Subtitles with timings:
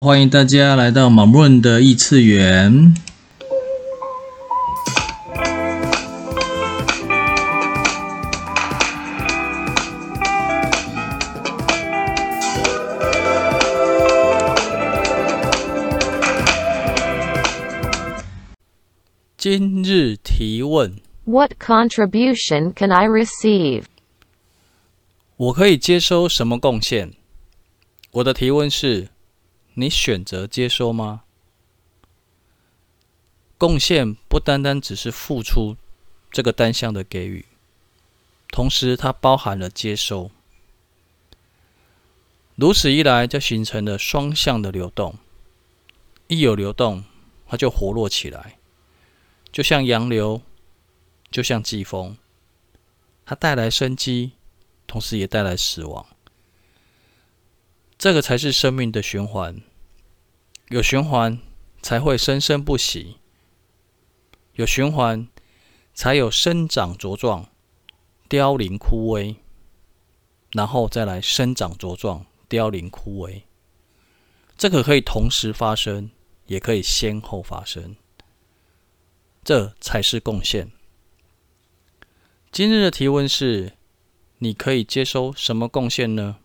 [0.00, 2.94] 欢迎大家来到马润的异次元。
[19.36, 20.94] 今日提问
[21.24, 23.82] ：What contribution can I receive？
[25.36, 27.14] 我可以接收什么贡献？
[28.12, 29.08] 我的提问是。
[29.80, 31.22] 你选择接收吗？
[33.56, 35.76] 贡献不单单只是付出
[36.32, 37.46] 这个单向的给予，
[38.48, 40.32] 同时它包含了接收。
[42.56, 45.14] 如此一来，就形成了双向的流动。
[46.26, 47.04] 一有流动，
[47.46, 48.58] 它就活络起来，
[49.52, 50.42] 就像洋流，
[51.30, 52.16] 就像季风，
[53.24, 54.32] 它带来生机，
[54.88, 56.04] 同时也带来死亡。
[57.96, 59.60] 这个才是生命的循环。
[60.70, 61.40] 有循环，
[61.80, 63.16] 才会生生不息；
[64.52, 65.26] 有循环，
[65.94, 67.48] 才有生长茁壮、
[68.28, 69.36] 凋零枯萎，
[70.52, 73.44] 然后再来生长茁壮、凋零枯萎。
[74.58, 76.10] 这个可以同时发生，
[76.46, 77.96] 也可以先后发生。
[79.42, 80.70] 这才是贡献。
[82.52, 83.72] 今日的提问是：
[84.38, 86.36] 你可以接收什么贡献呢？